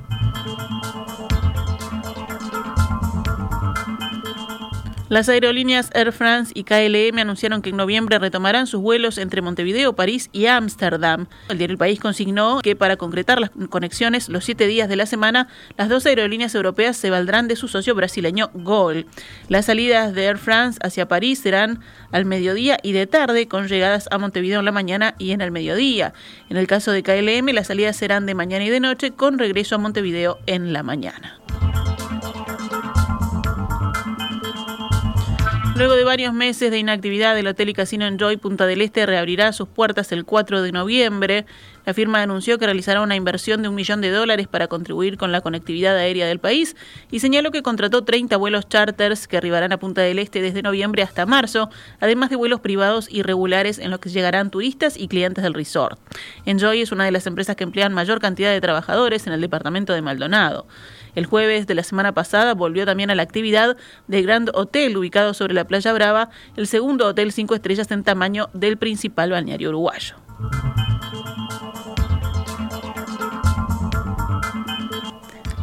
Las 5.10 5.28
aerolíneas 5.28 5.90
Air 5.92 6.12
France 6.12 6.52
y 6.54 6.62
KLM 6.62 7.18
anunciaron 7.18 7.62
que 7.62 7.70
en 7.70 7.76
noviembre 7.76 8.20
retomarán 8.20 8.68
sus 8.68 8.80
vuelos 8.80 9.18
entre 9.18 9.42
Montevideo, 9.42 9.96
París 9.96 10.30
y 10.30 10.46
Ámsterdam. 10.46 11.26
El 11.48 11.58
diario 11.58 11.72
El 11.72 11.78
País 11.78 11.98
consignó 11.98 12.60
que 12.62 12.76
para 12.76 12.96
concretar 12.96 13.40
las 13.40 13.50
conexiones 13.70 14.28
los 14.28 14.44
siete 14.44 14.68
días 14.68 14.88
de 14.88 14.94
la 14.94 15.06
semana, 15.06 15.48
las 15.76 15.88
dos 15.88 16.06
aerolíneas 16.06 16.54
europeas 16.54 16.96
se 16.96 17.10
valdrán 17.10 17.48
de 17.48 17.56
su 17.56 17.66
socio 17.66 17.96
brasileño 17.96 18.52
GOL. 18.54 19.04
Las 19.48 19.66
salidas 19.66 20.14
de 20.14 20.26
Air 20.26 20.38
France 20.38 20.78
hacia 20.80 21.08
París 21.08 21.40
serán 21.40 21.80
al 22.12 22.24
mediodía 22.24 22.78
y 22.80 22.92
de 22.92 23.08
tarde, 23.08 23.48
con 23.48 23.66
llegadas 23.66 24.06
a 24.12 24.18
Montevideo 24.18 24.60
en 24.60 24.64
la 24.64 24.70
mañana 24.70 25.16
y 25.18 25.32
en 25.32 25.40
el 25.40 25.50
mediodía. 25.50 26.14
En 26.48 26.56
el 26.56 26.68
caso 26.68 26.92
de 26.92 27.02
KLM, 27.02 27.52
las 27.52 27.66
salidas 27.66 27.96
serán 27.96 28.26
de 28.26 28.36
mañana 28.36 28.64
y 28.64 28.70
de 28.70 28.78
noche, 28.78 29.10
con 29.10 29.40
regreso 29.40 29.74
a 29.74 29.78
Montevideo 29.78 30.38
en 30.46 30.72
la 30.72 30.84
mañana. 30.84 31.39
Luego 35.80 35.96
de 35.96 36.04
varios 36.04 36.34
meses 36.34 36.70
de 36.70 36.76
inactividad, 36.76 37.38
el 37.38 37.46
Hotel 37.46 37.70
y 37.70 37.72
Casino 37.72 38.06
Enjoy 38.06 38.36
Punta 38.36 38.66
del 38.66 38.82
Este 38.82 39.06
reabrirá 39.06 39.50
sus 39.54 39.66
puertas 39.66 40.12
el 40.12 40.26
4 40.26 40.60
de 40.60 40.72
noviembre. 40.72 41.46
La 41.86 41.94
firma 41.94 42.22
anunció 42.22 42.58
que 42.58 42.66
realizará 42.66 43.00
una 43.00 43.16
inversión 43.16 43.62
de 43.62 43.68
un 43.68 43.74
millón 43.74 44.00
de 44.00 44.10
dólares 44.10 44.48
para 44.48 44.68
contribuir 44.68 45.16
con 45.16 45.32
la 45.32 45.40
conectividad 45.40 45.96
aérea 45.96 46.26
del 46.26 46.38
país 46.38 46.76
y 47.10 47.20
señaló 47.20 47.50
que 47.50 47.62
contrató 47.62 48.04
30 48.04 48.36
vuelos 48.36 48.68
charters 48.68 49.26
que 49.26 49.36
arribarán 49.36 49.72
a 49.72 49.78
Punta 49.78 50.02
del 50.02 50.18
Este 50.18 50.42
desde 50.42 50.62
noviembre 50.62 51.02
hasta 51.02 51.26
marzo, 51.26 51.70
además 52.00 52.30
de 52.30 52.36
vuelos 52.36 52.60
privados 52.60 53.08
y 53.10 53.22
regulares 53.22 53.78
en 53.78 53.90
los 53.90 54.00
que 54.00 54.10
llegarán 54.10 54.50
turistas 54.50 54.96
y 54.96 55.08
clientes 55.08 55.42
del 55.42 55.54
resort. 55.54 55.98
Enjoy 56.44 56.82
es 56.82 56.92
una 56.92 57.04
de 57.04 57.12
las 57.12 57.26
empresas 57.26 57.56
que 57.56 57.64
emplean 57.64 57.92
mayor 57.92 58.20
cantidad 58.20 58.50
de 58.50 58.60
trabajadores 58.60 59.26
en 59.26 59.32
el 59.32 59.40
departamento 59.40 59.92
de 59.92 60.02
Maldonado. 60.02 60.66
El 61.14 61.26
jueves 61.26 61.66
de 61.66 61.74
la 61.74 61.82
semana 61.82 62.12
pasada 62.12 62.54
volvió 62.54 62.86
también 62.86 63.10
a 63.10 63.14
la 63.14 63.22
actividad 63.22 63.76
de 64.06 64.22
Grand 64.22 64.50
Hotel, 64.54 64.96
ubicado 64.96 65.34
sobre 65.34 65.54
la 65.54 65.64
Playa 65.64 65.92
Brava, 65.92 66.30
el 66.56 66.66
segundo 66.66 67.06
hotel 67.06 67.32
cinco 67.32 67.54
estrellas 67.54 67.90
en 67.90 68.04
tamaño 68.04 68.48
del 68.52 68.76
principal 68.76 69.30
balneario 69.30 69.70
uruguayo. 69.70 70.16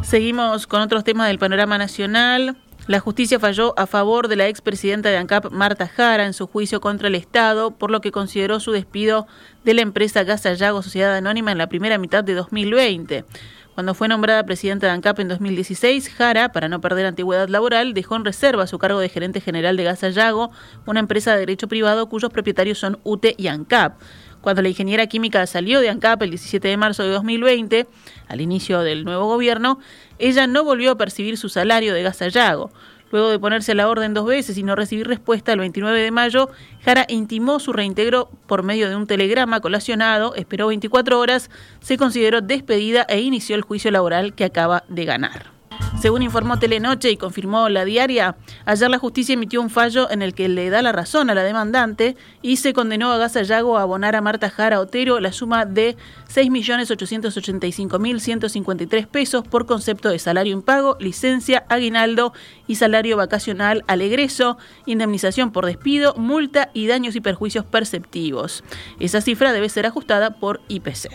Seguimos 0.08 0.66
con 0.66 0.80
otros 0.80 1.04
temas 1.04 1.28
del 1.28 1.38
panorama 1.38 1.76
nacional. 1.76 2.56
La 2.86 2.98
justicia 2.98 3.38
falló 3.38 3.78
a 3.78 3.86
favor 3.86 4.28
de 4.28 4.36
la 4.36 4.48
expresidenta 4.48 5.10
de 5.10 5.18
ANCAP, 5.18 5.50
Marta 5.50 5.86
Jara, 5.86 6.24
en 6.24 6.32
su 6.32 6.46
juicio 6.46 6.80
contra 6.80 7.08
el 7.08 7.14
Estado, 7.14 7.72
por 7.72 7.90
lo 7.90 8.00
que 8.00 8.10
consideró 8.10 8.58
su 8.58 8.72
despido 8.72 9.26
de 9.64 9.74
la 9.74 9.82
empresa 9.82 10.24
Gasallago 10.24 10.80
Sociedad 10.80 11.14
Anónima 11.14 11.52
en 11.52 11.58
la 11.58 11.68
primera 11.68 11.98
mitad 11.98 12.24
de 12.24 12.32
2020. 12.32 13.26
Cuando 13.74 13.94
fue 13.94 14.08
nombrada 14.08 14.46
presidenta 14.46 14.86
de 14.86 14.94
ANCAP 14.94 15.20
en 15.20 15.28
2016, 15.28 16.08
Jara, 16.08 16.52
para 16.52 16.70
no 16.70 16.80
perder 16.80 17.04
antigüedad 17.04 17.48
laboral, 17.50 17.92
dejó 17.92 18.16
en 18.16 18.24
reserva 18.24 18.66
su 18.66 18.78
cargo 18.78 19.00
de 19.00 19.10
gerente 19.10 19.42
general 19.42 19.76
de 19.76 19.84
Gasallago, 19.84 20.50
una 20.86 21.00
empresa 21.00 21.34
de 21.34 21.40
derecho 21.40 21.68
privado 21.68 22.08
cuyos 22.08 22.32
propietarios 22.32 22.78
son 22.78 22.98
UTE 23.04 23.34
y 23.36 23.48
ANCAP. 23.48 24.00
Cuando 24.40 24.62
la 24.62 24.68
ingeniera 24.68 25.06
química 25.06 25.46
salió 25.46 25.80
de 25.80 25.88
ANCAP 25.88 26.22
el 26.22 26.30
17 26.30 26.68
de 26.68 26.76
marzo 26.76 27.02
de 27.02 27.10
2020, 27.10 27.86
al 28.28 28.40
inicio 28.40 28.80
del 28.80 29.04
nuevo 29.04 29.26
gobierno, 29.26 29.80
ella 30.18 30.46
no 30.46 30.64
volvió 30.64 30.92
a 30.92 30.96
percibir 30.96 31.36
su 31.36 31.48
salario 31.48 31.94
de 31.94 32.02
Gasallago. 32.02 32.70
Luego 33.10 33.30
de 33.30 33.38
ponerse 33.38 33.72
a 33.72 33.74
la 33.74 33.88
orden 33.88 34.12
dos 34.12 34.26
veces 34.26 34.58
y 34.58 34.62
no 34.62 34.76
recibir 34.76 35.08
respuesta 35.08 35.52
el 35.52 35.60
29 35.60 35.98
de 36.00 36.10
mayo, 36.10 36.50
Jara 36.84 37.06
intimó 37.08 37.58
su 37.58 37.72
reintegro 37.72 38.30
por 38.46 38.62
medio 38.62 38.90
de 38.90 38.96
un 38.96 39.06
telegrama 39.06 39.60
colacionado, 39.60 40.34
esperó 40.34 40.66
24 40.66 41.18
horas, 41.18 41.50
se 41.80 41.96
consideró 41.96 42.42
despedida 42.42 43.06
e 43.08 43.20
inició 43.20 43.56
el 43.56 43.62
juicio 43.62 43.90
laboral 43.90 44.34
que 44.34 44.44
acaba 44.44 44.84
de 44.88 45.06
ganar. 45.06 45.57
Según 46.00 46.22
informó 46.22 46.58
Telenoche 46.58 47.10
y 47.10 47.16
confirmó 47.16 47.68
la 47.68 47.84
diaria, 47.84 48.36
ayer 48.66 48.88
la 48.88 48.98
justicia 48.98 49.32
emitió 49.32 49.60
un 49.60 49.70
fallo 49.70 50.08
en 50.10 50.22
el 50.22 50.32
que 50.32 50.48
le 50.48 50.70
da 50.70 50.80
la 50.80 50.92
razón 50.92 51.28
a 51.28 51.34
la 51.34 51.42
demandante 51.42 52.16
y 52.40 52.58
se 52.58 52.72
condenó 52.72 53.10
a 53.10 53.18
Gasallago 53.18 53.76
a 53.76 53.82
abonar 53.82 54.14
a 54.14 54.20
Marta 54.20 54.48
Jara 54.48 54.80
Otero 54.80 55.18
la 55.18 55.32
suma 55.32 55.64
de 55.64 55.96
6.885.153 56.32 59.06
pesos 59.06 59.46
por 59.46 59.66
concepto 59.66 60.08
de 60.08 60.18
salario 60.18 60.52
impago, 60.52 60.96
licencia, 61.00 61.64
aguinaldo 61.68 62.32
y 62.66 62.76
salario 62.76 63.16
vacacional 63.16 63.84
al 63.88 64.02
egreso, 64.02 64.58
indemnización 64.86 65.50
por 65.50 65.66
despido, 65.66 66.14
multa 66.14 66.70
y 66.74 66.86
daños 66.86 67.16
y 67.16 67.20
perjuicios 67.20 67.64
perceptivos. 67.64 68.62
Esa 69.00 69.20
cifra 69.20 69.52
debe 69.52 69.68
ser 69.68 69.86
ajustada 69.86 70.30
por 70.30 70.60
IPC. 70.68 71.08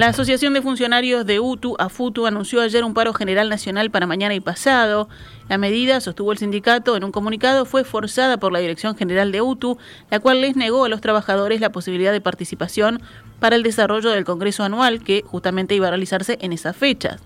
La 0.00 0.06
Asociación 0.06 0.54
de 0.54 0.62
Funcionarios 0.62 1.26
de 1.26 1.40
UTU, 1.40 1.76
AFUTU, 1.78 2.24
anunció 2.24 2.62
ayer 2.62 2.84
un 2.84 2.94
paro 2.94 3.12
general 3.12 3.50
nacional 3.50 3.90
para 3.90 4.06
mañana 4.06 4.34
y 4.34 4.40
pasado. 4.40 5.10
La 5.50 5.58
medida, 5.58 6.00
sostuvo 6.00 6.32
el 6.32 6.38
sindicato 6.38 6.96
en 6.96 7.04
un 7.04 7.12
comunicado, 7.12 7.66
fue 7.66 7.84
forzada 7.84 8.38
por 8.38 8.50
la 8.50 8.60
Dirección 8.60 8.96
General 8.96 9.30
de 9.30 9.42
UTU, 9.42 9.76
la 10.10 10.18
cual 10.18 10.40
les 10.40 10.56
negó 10.56 10.86
a 10.86 10.88
los 10.88 11.02
trabajadores 11.02 11.60
la 11.60 11.70
posibilidad 11.70 12.12
de 12.12 12.22
participación 12.22 13.02
para 13.40 13.56
el 13.56 13.62
desarrollo 13.62 14.08
del 14.10 14.24
Congreso 14.24 14.62
anual 14.64 15.02
que 15.02 15.22
justamente 15.26 15.74
iba 15.74 15.88
a 15.88 15.90
realizarse 15.90 16.38
en 16.40 16.54
esas 16.54 16.76
fechas. 16.76 17.20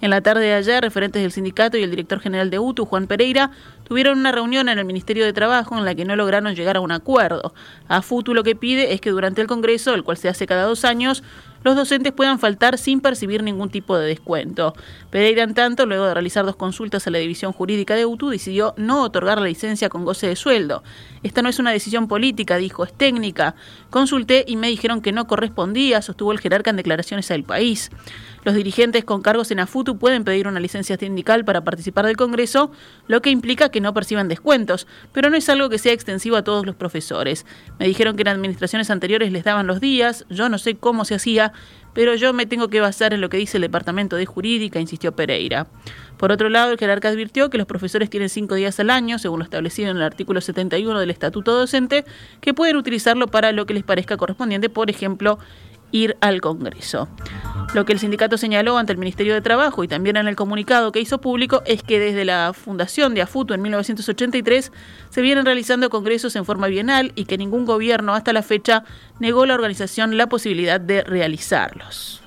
En 0.00 0.10
la 0.10 0.20
tarde 0.20 0.44
de 0.44 0.54
ayer, 0.54 0.82
referentes 0.82 1.20
del 1.20 1.32
sindicato 1.32 1.76
y 1.76 1.82
el 1.82 1.90
director 1.90 2.20
general 2.20 2.48
de 2.48 2.58
UTU, 2.58 2.86
Juan 2.86 3.06
Pereira, 3.06 3.50
tuvieron 3.84 4.18
una 4.18 4.32
reunión 4.32 4.68
en 4.68 4.78
el 4.78 4.84
Ministerio 4.84 5.24
de 5.24 5.32
Trabajo 5.32 5.76
en 5.76 5.84
la 5.84 5.94
que 5.94 6.04
no 6.04 6.16
lograron 6.16 6.54
llegar 6.54 6.76
a 6.76 6.80
un 6.80 6.92
acuerdo. 6.92 7.54
AFUTU 7.88 8.34
lo 8.34 8.44
que 8.44 8.56
pide 8.56 8.94
es 8.94 9.00
que 9.00 9.10
durante 9.10 9.40
el 9.40 9.46
Congreso, 9.46 9.94
el 9.94 10.04
cual 10.04 10.16
se 10.16 10.28
hace 10.28 10.46
cada 10.46 10.64
dos 10.64 10.84
años, 10.84 11.22
los 11.64 11.74
docentes 11.74 12.12
puedan 12.12 12.38
faltar 12.38 12.78
sin 12.78 13.00
percibir 13.00 13.42
ningún 13.42 13.70
tipo 13.70 13.98
de 13.98 14.06
descuento. 14.06 14.74
Pereira, 15.10 15.42
en 15.42 15.54
tanto, 15.54 15.86
luego 15.86 16.04
de 16.04 16.14
realizar 16.14 16.44
dos 16.44 16.56
consultas 16.56 17.06
a 17.06 17.10
la 17.10 17.18
División 17.18 17.52
Jurídica 17.52 17.96
de 17.96 18.06
UTU, 18.06 18.28
decidió 18.28 18.74
no 18.76 19.02
otorgar 19.02 19.38
la 19.38 19.46
licencia 19.46 19.88
con 19.88 20.04
goce 20.04 20.28
de 20.28 20.36
sueldo. 20.36 20.84
Esta 21.22 21.40
no 21.42 21.48
es 21.48 21.58
una 21.58 21.72
decisión 21.72 22.06
política, 22.06 22.58
dijo, 22.58 22.84
es 22.84 22.92
técnica. 22.92 23.54
Consulté 23.90 24.44
y 24.46 24.56
me 24.56 24.68
dijeron 24.68 25.00
que 25.00 25.12
no 25.12 25.26
correspondía, 25.26 26.02
sostuvo 26.02 26.32
el 26.32 26.40
jerarca 26.40 26.70
en 26.70 26.76
declaraciones 26.76 27.30
al 27.30 27.44
país. 27.44 27.90
Los 28.44 28.54
dirigentes 28.54 29.04
con 29.04 29.22
cargos 29.22 29.50
en 29.50 29.60
AFUTU 29.60 29.96
pueden 29.96 30.22
pedir 30.22 30.46
una 30.46 30.60
licencia 30.60 30.98
sindical 30.98 31.46
para 31.46 31.64
participar 31.64 32.04
del 32.04 32.18
Congreso, 32.18 32.70
lo 33.08 33.22
que 33.22 33.30
implica 33.30 33.70
que 33.70 33.80
no 33.80 33.94
perciban 33.94 34.28
descuentos, 34.28 34.86
pero 35.12 35.30
no 35.30 35.36
es 35.36 35.48
algo 35.48 35.70
que 35.70 35.78
sea 35.78 35.94
extensivo 35.94 36.36
a 36.36 36.44
todos 36.44 36.66
los 36.66 36.74
profesores. 36.74 37.46
Me 37.78 37.86
dijeron 37.86 38.16
que 38.16 38.22
en 38.22 38.28
administraciones 38.28 38.90
anteriores 38.90 39.32
les 39.32 39.44
daban 39.44 39.66
los 39.66 39.80
días, 39.80 40.26
yo 40.28 40.50
no 40.50 40.58
sé 40.58 40.76
cómo 40.76 41.06
se 41.06 41.14
hacía, 41.14 41.53
pero 41.94 42.14
yo 42.16 42.32
me 42.32 42.44
tengo 42.44 42.68
que 42.68 42.80
basar 42.80 43.14
en 43.14 43.20
lo 43.20 43.28
que 43.28 43.36
dice 43.36 43.56
el 43.56 43.62
Departamento 43.62 44.16
de 44.16 44.26
Jurídica, 44.26 44.80
insistió 44.80 45.12
Pereira. 45.12 45.68
Por 46.18 46.32
otro 46.32 46.48
lado, 46.48 46.72
el 46.72 46.78
jerarca 46.78 47.08
advirtió 47.08 47.50
que 47.50 47.58
los 47.58 47.66
profesores 47.66 48.10
tienen 48.10 48.28
cinco 48.28 48.56
días 48.56 48.78
al 48.80 48.90
año, 48.90 49.18
según 49.18 49.38
lo 49.38 49.44
establecido 49.44 49.90
en 49.90 49.96
el 49.96 50.02
artículo 50.02 50.40
71 50.40 50.98
del 50.98 51.10
Estatuto 51.10 51.56
Docente, 51.56 52.04
que 52.40 52.52
pueden 52.52 52.76
utilizarlo 52.76 53.28
para 53.28 53.52
lo 53.52 53.66
que 53.66 53.74
les 53.74 53.84
parezca 53.84 54.16
correspondiente, 54.16 54.68
por 54.68 54.90
ejemplo, 54.90 55.38
ir 55.94 56.16
al 56.20 56.40
Congreso. 56.40 57.08
Lo 57.72 57.84
que 57.84 57.92
el 57.92 58.00
sindicato 58.00 58.36
señaló 58.36 58.76
ante 58.78 58.92
el 58.92 58.98
Ministerio 58.98 59.32
de 59.32 59.40
Trabajo 59.40 59.84
y 59.84 59.88
también 59.88 60.16
en 60.16 60.26
el 60.26 60.34
comunicado 60.34 60.90
que 60.90 61.00
hizo 61.00 61.20
público 61.20 61.62
es 61.66 61.84
que 61.84 62.00
desde 62.00 62.24
la 62.24 62.52
fundación 62.52 63.14
de 63.14 63.22
AFUTO 63.22 63.54
en 63.54 63.62
1983 63.62 64.72
se 65.10 65.22
vienen 65.22 65.46
realizando 65.46 65.90
congresos 65.90 66.34
en 66.34 66.44
forma 66.44 66.66
bienal 66.66 67.12
y 67.14 67.26
que 67.26 67.38
ningún 67.38 67.64
gobierno 67.64 68.14
hasta 68.14 68.32
la 68.32 68.42
fecha 68.42 68.84
negó 69.20 69.44
a 69.44 69.46
la 69.46 69.54
organización 69.54 70.16
la 70.16 70.28
posibilidad 70.28 70.80
de 70.80 71.04
realizarlos. 71.04 72.20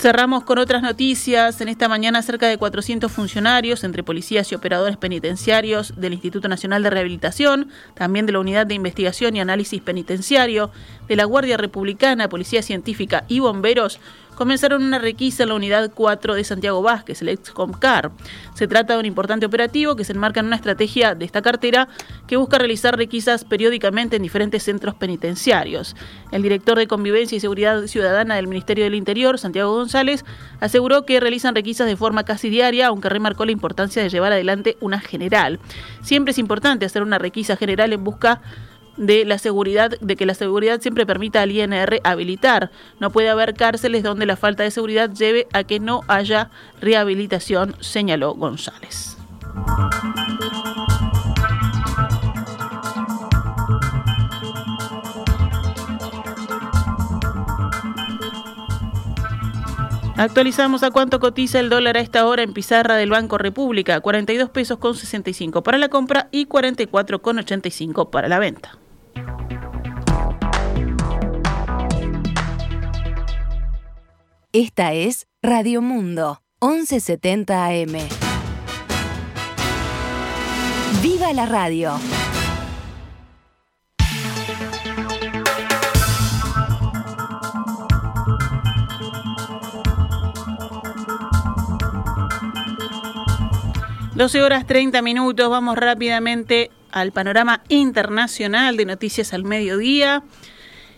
Cerramos 0.00 0.44
con 0.44 0.56
otras 0.56 0.80
noticias. 0.80 1.60
En 1.60 1.68
esta 1.68 1.86
mañana, 1.86 2.22
cerca 2.22 2.48
de 2.48 2.56
400 2.56 3.12
funcionarios, 3.12 3.84
entre 3.84 4.02
policías 4.02 4.50
y 4.50 4.54
operadores 4.54 4.96
penitenciarios 4.96 5.92
del 5.94 6.14
Instituto 6.14 6.48
Nacional 6.48 6.82
de 6.82 6.88
Rehabilitación, 6.88 7.68
también 7.92 8.24
de 8.24 8.32
la 8.32 8.40
Unidad 8.40 8.66
de 8.66 8.72
Investigación 8.72 9.36
y 9.36 9.40
Análisis 9.40 9.82
Penitenciario, 9.82 10.70
de 11.06 11.16
la 11.16 11.24
Guardia 11.24 11.58
Republicana, 11.58 12.30
Policía 12.30 12.62
Científica 12.62 13.24
y 13.28 13.40
Bomberos, 13.40 14.00
comenzaron 14.40 14.82
una 14.82 14.98
requisa 14.98 15.42
en 15.42 15.50
la 15.50 15.54
unidad 15.54 15.90
4 15.94 16.34
de 16.34 16.44
Santiago 16.44 16.80
Vázquez, 16.80 17.20
el 17.20 17.28
ex-Comcar. 17.28 18.10
Se 18.54 18.66
trata 18.66 18.94
de 18.94 19.00
un 19.00 19.04
importante 19.04 19.44
operativo 19.44 19.96
que 19.96 20.04
se 20.04 20.14
enmarca 20.14 20.40
en 20.40 20.46
una 20.46 20.56
estrategia 20.56 21.14
de 21.14 21.26
esta 21.26 21.42
cartera 21.42 21.88
que 22.26 22.38
busca 22.38 22.56
realizar 22.56 22.96
requisas 22.96 23.44
periódicamente 23.44 24.16
en 24.16 24.22
diferentes 24.22 24.62
centros 24.62 24.94
penitenciarios. 24.94 25.94
El 26.32 26.40
director 26.40 26.78
de 26.78 26.86
Convivencia 26.86 27.36
y 27.36 27.40
Seguridad 27.40 27.86
Ciudadana 27.86 28.36
del 28.36 28.48
Ministerio 28.48 28.84
del 28.84 28.94
Interior, 28.94 29.38
Santiago 29.38 29.74
González, 29.74 30.24
aseguró 30.58 31.04
que 31.04 31.20
realizan 31.20 31.54
requisas 31.54 31.86
de 31.86 31.96
forma 31.96 32.24
casi 32.24 32.48
diaria, 32.48 32.86
aunque 32.86 33.10
remarcó 33.10 33.44
la 33.44 33.52
importancia 33.52 34.02
de 34.02 34.08
llevar 34.08 34.32
adelante 34.32 34.78
una 34.80 35.00
general. 35.00 35.60
Siempre 36.00 36.30
es 36.30 36.38
importante 36.38 36.86
hacer 36.86 37.02
una 37.02 37.18
requisa 37.18 37.56
general 37.56 37.92
en 37.92 38.02
busca 38.02 38.40
la 38.96 39.38
seguridad, 39.38 39.92
de 40.00 40.16
que 40.16 40.26
la 40.26 40.34
seguridad 40.34 40.80
siempre 40.80 41.06
permita 41.06 41.42
al 41.42 41.50
INR 41.50 42.00
habilitar. 42.04 42.70
No 42.98 43.10
puede 43.10 43.28
haber 43.28 43.54
cárceles 43.54 44.02
donde 44.02 44.26
la 44.26 44.36
falta 44.36 44.62
de 44.62 44.70
seguridad 44.70 45.10
lleve 45.10 45.46
a 45.52 45.64
que 45.64 45.80
no 45.80 46.02
haya 46.08 46.50
rehabilitación, 46.80 47.76
señaló 47.80 48.34
González. 48.34 49.16
Actualizamos 60.20 60.82
a 60.82 60.90
cuánto 60.90 61.18
cotiza 61.18 61.60
el 61.60 61.70
dólar 61.70 61.96
a 61.96 62.00
esta 62.00 62.26
hora 62.26 62.42
en 62.42 62.52
pizarra 62.52 62.96
del 62.96 63.08
Banco 63.08 63.38
República, 63.38 64.00
42 64.00 64.50
pesos 64.50 64.76
con 64.76 64.94
65 64.94 65.62
para 65.62 65.78
la 65.78 65.88
compra 65.88 66.28
y 66.30 66.44
44 66.44 67.22
con 67.22 67.38
85 67.38 68.10
para 68.10 68.28
la 68.28 68.38
venta. 68.38 68.78
Esta 74.52 74.92
es 74.92 75.26
Radio 75.40 75.80
Mundo, 75.80 76.42
1170 76.60 77.64
AM. 77.64 77.96
¡Viva 81.00 81.32
la 81.32 81.46
radio! 81.46 81.94
Doce 94.20 94.42
horas 94.42 94.66
30 94.66 95.00
minutos, 95.00 95.48
vamos 95.48 95.78
rápidamente 95.78 96.70
al 96.92 97.10
panorama 97.10 97.62
internacional 97.70 98.76
de 98.76 98.84
noticias 98.84 99.32
al 99.32 99.44
mediodía. 99.44 100.22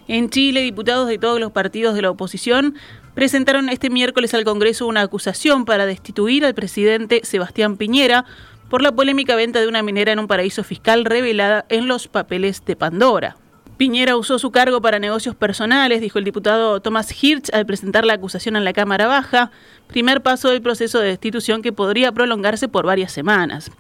En 0.09 0.29
Chile, 0.29 0.61
diputados 0.63 1.07
de 1.07 1.19
todos 1.19 1.39
los 1.39 1.53
partidos 1.53 1.95
de 1.95 2.03
la 2.03 2.11
oposición 2.11 2.75
presentaron 3.15 3.69
este 3.69 3.91
miércoles 3.91 4.35
al 4.35 4.43
Congreso 4.43 4.89
una 4.89 5.03
acusación 5.03 5.67
para 5.67 5.87
destituir 5.87 6.45
al 6.45 6.55
presidente 6.55 7.21
Sebastián 7.23 7.77
Piñera 7.77 8.25
por 8.69 8.83
la 8.83 8.91
polémica 8.91 9.37
venta 9.37 9.61
de 9.61 9.69
una 9.69 9.85
minera 9.85 10.11
en 10.11 10.19
un 10.19 10.27
paraíso 10.27 10.65
fiscal 10.65 11.05
revelada 11.05 11.65
en 11.69 11.87
los 11.87 12.09
papeles 12.09 12.65
de 12.65 12.75
Pandora. 12.75 13.37
Piñera 13.83 14.17
usó 14.17 14.39
su 14.39 14.53
cargo 14.53 14.81
para 14.81 15.01
negocios 15.01 15.35
personales, 15.35 16.01
dijo 16.01 16.21
el 16.21 16.25
diputado 16.25 16.81
Tomás 16.81 17.13
Hirsch 17.21 17.53
al 17.53 17.67
presentar 17.67 18.05
la 18.05 18.13
acusación 18.13 18.55
en 18.55 18.63
la 18.63 18.73
Cámara 18.73 19.09
Baja, 19.09 19.51
primer 19.89 20.23
paso 20.23 20.51
del 20.51 20.63
proceso 20.63 21.01
de 21.01 21.09
destitución 21.09 21.63
que 21.63 21.73
podría 21.73 22.13
prolongarse 22.13 22.69
por 22.69 22.87
varias 22.87 23.11
semanas. 23.11 23.73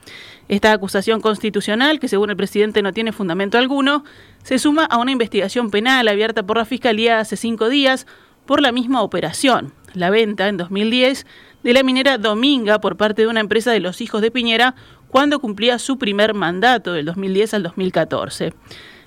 Esta 0.48 0.72
acusación 0.72 1.20
constitucional, 1.20 2.00
que 2.00 2.08
según 2.08 2.30
el 2.30 2.36
presidente 2.36 2.82
no 2.82 2.92
tiene 2.92 3.12
fundamento 3.12 3.58
alguno, 3.58 4.02
se 4.42 4.58
suma 4.58 4.86
a 4.86 4.98
una 4.98 5.12
investigación 5.12 5.70
penal 5.70 6.08
abierta 6.08 6.42
por 6.42 6.56
la 6.56 6.64
Fiscalía 6.64 7.20
hace 7.20 7.36
cinco 7.36 7.68
días 7.68 8.08
por 8.44 8.60
la 8.60 8.72
misma 8.72 9.02
operación, 9.02 9.72
la 9.94 10.10
venta 10.10 10.48
en 10.48 10.56
2010 10.56 11.26
de 11.62 11.72
la 11.72 11.84
minera 11.84 12.18
Dominga 12.18 12.80
por 12.80 12.96
parte 12.96 13.22
de 13.22 13.28
una 13.28 13.38
empresa 13.38 13.70
de 13.70 13.78
los 13.78 14.00
hijos 14.00 14.20
de 14.20 14.32
Piñera 14.32 14.74
cuando 15.06 15.38
cumplía 15.38 15.78
su 15.78 15.96
primer 15.96 16.34
mandato 16.34 16.92
del 16.92 17.04
2010 17.06 17.54
al 17.54 17.62
2014. 17.62 18.52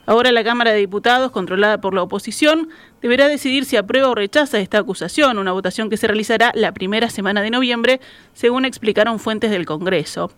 Ahora 0.06 0.32
la 0.32 0.44
Cámara 0.44 0.72
de 0.72 0.78
Diputados, 0.78 1.32
controlada 1.32 1.82
por 1.82 1.94
la 1.94 2.04
oposición, 2.04 2.70
deberá 3.02 3.28
decidir 3.28 3.66
si 3.66 3.76
aprueba 3.76 4.10
o 4.10 4.16
rechaza 4.16 4.60
esta 4.60 4.78
acusación, 4.78 5.38
una 5.38 5.52
votación 5.52 5.90
que 5.90 5.98
se 5.98 6.08
realizará 6.08 6.52
la 6.54 6.74
primera 6.74 7.10
semana 7.10 7.42
de 7.42 7.50
noviembre, 7.50 8.00
según 8.34 8.66
explicaron 8.66 9.20
fuentes 9.20 9.52
del 9.52 9.66
Congreso. 9.66 10.32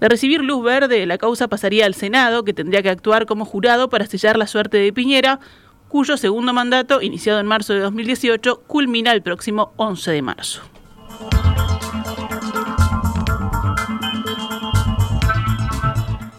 De 0.00 0.08
recibir 0.08 0.42
luz 0.42 0.64
verde, 0.64 1.06
la 1.06 1.18
causa 1.18 1.48
pasaría 1.48 1.86
al 1.86 1.94
Senado, 1.94 2.44
que 2.44 2.52
tendría 2.52 2.82
que 2.82 2.90
actuar 2.90 3.26
como 3.26 3.44
jurado 3.44 3.88
para 3.88 4.06
sellar 4.06 4.36
la 4.36 4.46
suerte 4.46 4.78
de 4.78 4.92
Piñera, 4.92 5.38
cuyo 5.88 6.16
segundo 6.16 6.52
mandato, 6.52 7.02
iniciado 7.02 7.38
en 7.38 7.46
marzo 7.46 7.74
de 7.74 7.80
2018, 7.80 8.62
culmina 8.66 9.12
el 9.12 9.22
próximo 9.22 9.72
11 9.76 10.10
de 10.10 10.22
marzo. 10.22 10.62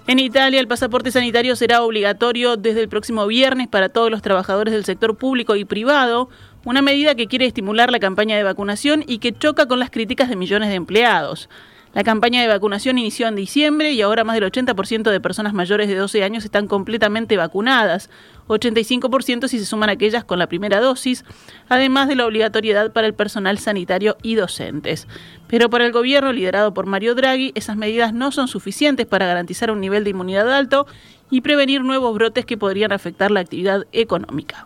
En 0.06 0.20
Italia, 0.20 0.60
el 0.60 0.68
pasaporte 0.68 1.12
sanitario 1.12 1.56
será 1.56 1.82
obligatorio 1.82 2.58
desde 2.58 2.82
el 2.82 2.90
próximo 2.90 3.26
viernes 3.26 3.70
para 3.70 3.88
todos 3.88 4.12
los 4.12 4.22
trabajadores 4.22 4.74
del 4.74 4.84
sector 4.84 5.16
público 5.16 5.56
y 5.56 5.64
privado, 5.64 6.28
una 6.66 6.82
medida 6.82 7.16
que 7.16 7.28
quiere 7.28 7.46
estimular 7.46 7.90
la 7.90 8.00
campaña 8.00 8.36
de 8.36 8.44
vacunación 8.44 9.06
y 9.08 9.20
que 9.20 9.32
choca 9.32 9.66
con 9.66 9.80
las 9.80 9.92
críticas 9.92 10.28
de 10.28 10.36
millones 10.36 10.68
de 10.68 10.76
empleados. 10.76 11.48
La 11.94 12.04
campaña 12.04 12.42
de 12.42 12.48
vacunación 12.48 12.98
inició 12.98 13.28
en 13.28 13.36
diciembre 13.36 13.92
y 13.92 14.02
ahora 14.02 14.24
más 14.24 14.34
del 14.34 14.52
80% 14.52 15.12
de 15.12 15.20
personas 15.22 15.54
mayores 15.54 15.88
de 15.88 15.96
12 15.96 16.24
años 16.24 16.44
están 16.44 16.68
completamente 16.68 17.38
vacunadas, 17.38 18.10
85% 18.48 19.48
si 19.48 19.60
se 19.60 19.66
suman 19.66 19.92
aquellas 19.92 20.24
con 20.24 20.40
la 20.40 20.48
primera 20.48 20.80
dosis, 20.80 21.24
además 21.70 22.08
de 22.08 22.16
la 22.16 22.26
obligatoriedad 22.26 22.92
para 22.92 23.06
el 23.06 23.14
personal 23.14 23.60
sanitario 23.60 24.18
y 24.24 24.34
docentes. 24.34 25.08
Pero 25.48 25.70
para 25.70 25.86
el 25.86 25.92
gobierno 25.92 26.34
liderado 26.34 26.74
por 26.74 26.88
Mario 26.88 27.14
Draghi, 27.14 27.52
esas 27.54 27.78
medidas 27.78 28.12
no 28.12 28.32
son 28.32 28.48
suficientes 28.48 29.06
para 29.06 29.28
garantizar 29.28 29.70
un 29.70 29.80
nivel 29.80 30.04
de 30.04 30.10
inmunidad 30.10 30.52
alto 30.52 30.88
y 31.30 31.42
prevenir 31.42 31.82
nuevos 31.82 32.16
brotes 32.16 32.44
que 32.44 32.58
podrían 32.58 32.92
afectar 32.92 33.30
la 33.30 33.42
actividad 33.42 33.86
económica. 33.92 34.66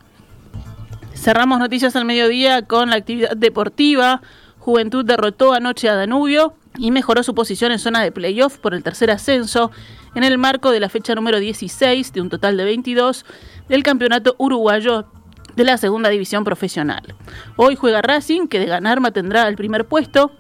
Cerramos 1.14 1.60
noticias 1.60 1.94
al 1.98 2.06
mediodía 2.06 2.62
con 2.62 2.90
la 2.90 2.96
actividad 2.96 3.36
deportiva. 3.36 4.22
Juventud 4.60 5.04
derrotó 5.04 5.54
anoche 5.54 5.90
a 5.90 5.96
Danubio 5.96 6.54
y 6.78 6.92
mejoró 6.92 7.24
su 7.24 7.34
posición 7.34 7.72
en 7.72 7.80
zona 7.80 8.02
de 8.02 8.12
playoff 8.12 8.58
por 8.58 8.74
el 8.74 8.84
tercer 8.84 9.12
ascenso 9.12 9.72
en 10.16 10.24
el 10.24 10.38
marco 10.38 10.72
de 10.72 10.80
la 10.80 10.90
fecha 10.90 11.16
número 11.16 11.40
16 11.40 12.14
de 12.14 12.22
un 12.22 12.30
total 12.30 12.58
de 12.58 12.66
22 12.66 13.26
del 13.68 13.84
campeonato 13.84 14.36
uruguayo 14.38 15.08
de 15.56 15.64
la 15.64 15.78
segunda 15.78 16.10
división 16.10 16.44
profesional. 16.44 17.16
Hoy 17.56 17.76
juega 17.76 18.02
Racing, 18.02 18.48
que 18.48 18.60
de 18.60 18.68
ganar 18.68 19.00
mantendrá 19.00 19.48
el 19.48 19.56
primer 19.56 19.88
puesto 19.88 20.32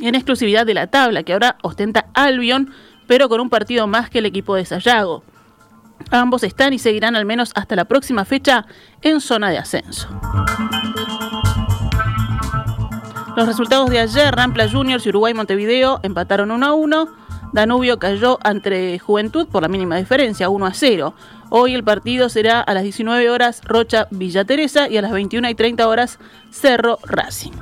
en 0.00 0.14
exclusividad 0.14 0.66
de 0.66 0.74
la 0.74 0.86
tabla, 0.86 1.22
que 1.22 1.32
ahora 1.32 1.56
ostenta 1.62 2.06
Albion, 2.14 2.72
pero 3.06 3.28
con 3.28 3.40
un 3.40 3.50
partido 3.50 3.86
más 3.86 4.10
que 4.10 4.18
el 4.18 4.26
equipo 4.26 4.54
de 4.54 4.64
Sayago. 4.64 5.22
Ambos 6.10 6.42
están 6.42 6.72
y 6.72 6.78
seguirán 6.78 7.16
al 7.16 7.24
menos 7.24 7.52
hasta 7.54 7.76
la 7.76 7.84
próxima 7.84 8.24
fecha 8.24 8.66
en 9.02 9.20
zona 9.20 9.50
de 9.50 9.58
ascenso. 9.58 10.08
Los 13.36 13.46
resultados 13.46 13.90
de 13.90 13.98
ayer, 14.00 14.34
Rampla 14.34 14.66
Juniors 14.66 15.04
y 15.04 15.10
Uruguay 15.10 15.34
Montevideo 15.34 16.00
empataron 16.02 16.50
1 16.50 16.66
a 16.66 16.72
1. 16.72 17.08
Danubio 17.52 17.98
cayó 17.98 18.38
ante 18.42 18.98
Juventud 18.98 19.46
por 19.46 19.60
la 19.60 19.68
mínima 19.68 19.96
diferencia, 19.96 20.48
1 20.48 20.64
a 20.64 20.72
0. 20.72 21.14
Hoy 21.50 21.74
el 21.74 21.84
partido 21.84 22.30
será 22.30 22.62
a 22.62 22.72
las 22.72 22.82
19 22.82 23.28
horas 23.28 23.60
Rocha 23.62 24.08
Villa 24.10 24.46
Teresa 24.46 24.88
y 24.88 24.96
a 24.96 25.02
las 25.02 25.12
21 25.12 25.50
y 25.50 25.54
30 25.54 25.86
horas 25.86 26.18
Cerro 26.50 26.98
Racing. 27.02 27.52